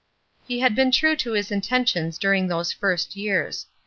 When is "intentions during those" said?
1.51-2.71